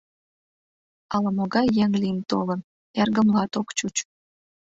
Ала-могай 1.15 1.67
еҥ 1.83 1.91
лийын 2.01 2.19
толын, 2.29 2.61
эргымлат 3.01 3.51
ок 3.61 3.69
чуч. 3.77 3.95